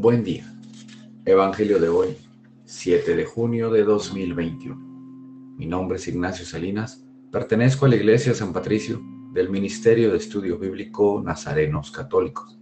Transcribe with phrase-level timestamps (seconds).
[0.00, 0.44] Buen día.
[1.24, 2.16] Evangelio de hoy,
[2.66, 4.76] 7 de junio de 2021.
[5.56, 9.02] Mi nombre es Ignacio Salinas, pertenezco a la Iglesia San Patricio
[9.32, 12.60] del Ministerio de Estudio Bíblico Nazarenos Católicos.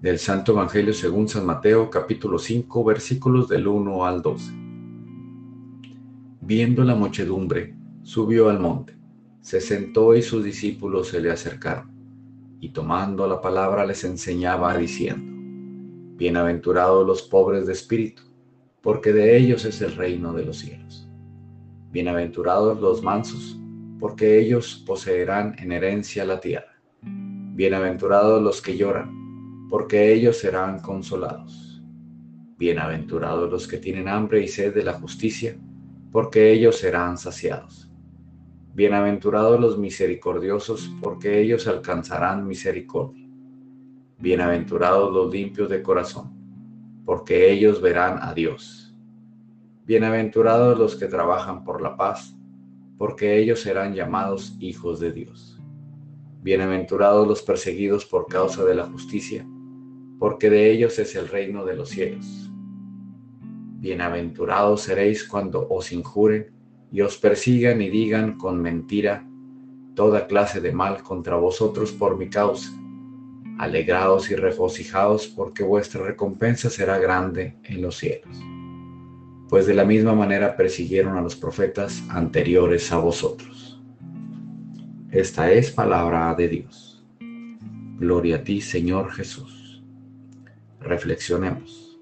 [0.00, 4.50] Del Santo Evangelio según San Mateo, capítulo 5, versículos del 1 al 12.
[6.40, 8.96] Viendo la muchedumbre, subió al monte,
[9.42, 11.90] se sentó y sus discípulos se le acercaron,
[12.60, 15.33] y tomando la palabra les enseñaba diciendo,
[16.16, 18.22] Bienaventurados los pobres de espíritu,
[18.82, 21.08] porque de ellos es el reino de los cielos.
[21.90, 23.58] Bienaventurados los mansos,
[23.98, 26.80] porque ellos poseerán en herencia la tierra.
[27.02, 31.82] Bienaventurados los que lloran, porque ellos serán consolados.
[32.58, 35.58] Bienaventurados los que tienen hambre y sed de la justicia,
[36.12, 37.90] porque ellos serán saciados.
[38.72, 43.23] Bienaventurados los misericordiosos, porque ellos alcanzarán misericordia.
[44.18, 46.32] Bienaventurados los limpios de corazón,
[47.04, 48.94] porque ellos verán a Dios.
[49.84, 52.34] Bienaventurados los que trabajan por la paz,
[52.96, 55.60] porque ellos serán llamados hijos de Dios.
[56.42, 59.44] Bienaventurados los perseguidos por causa de la justicia,
[60.20, 62.52] porque de ellos es el reino de los cielos.
[63.80, 66.52] Bienaventurados seréis cuando os injuren
[66.92, 69.26] y os persigan y digan con mentira
[69.94, 72.70] toda clase de mal contra vosotros por mi causa
[73.58, 78.36] Alegraos y regocijaos porque vuestra recompensa será grande en los cielos.
[79.48, 83.80] Pues de la misma manera persiguieron a los profetas anteriores a vosotros.
[85.10, 87.04] Esta es palabra de Dios.
[87.98, 89.82] Gloria a ti, Señor Jesús.
[90.80, 92.00] Reflexionemos.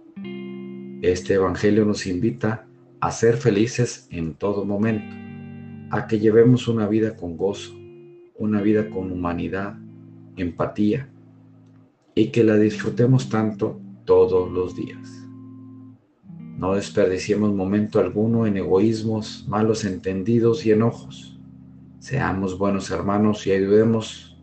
[1.02, 2.64] Este Evangelio nos invita
[3.00, 5.14] a ser felices en todo momento,
[5.90, 7.74] a que llevemos una vida con gozo,
[8.36, 9.76] una vida con humanidad,
[10.36, 11.10] empatía,
[12.14, 15.22] y que la disfrutemos tanto todos los días.
[16.58, 21.40] No desperdiciemos momento alguno en egoísmos, malos entendidos y enojos.
[21.98, 24.38] Seamos buenos hermanos y ayudemos,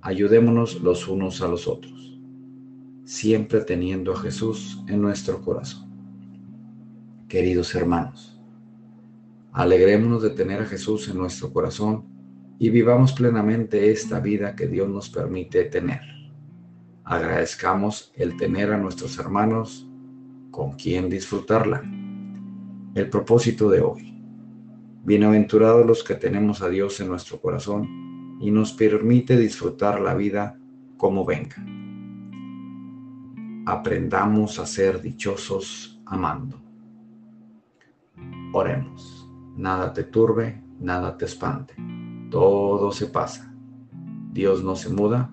[0.00, 2.18] ayudémonos los unos a los otros,
[3.04, 5.88] siempre teniendo a Jesús en nuestro corazón.
[7.28, 8.40] Queridos hermanos,
[9.52, 12.04] alegrémonos de tener a Jesús en nuestro corazón
[12.58, 16.17] y vivamos plenamente esta vida que Dios nos permite tener
[17.08, 19.88] agradezcamos el tener a nuestros hermanos
[20.50, 21.82] con quien disfrutarla.
[22.94, 24.14] El propósito de hoy.
[25.04, 30.58] Bienaventurados los que tenemos a Dios en nuestro corazón y nos permite disfrutar la vida
[30.98, 31.56] como venga.
[33.64, 36.60] Aprendamos a ser dichosos amando.
[38.52, 39.26] Oremos.
[39.56, 41.74] Nada te turbe, nada te espante.
[42.30, 43.50] Todo se pasa.
[44.30, 45.32] Dios no se muda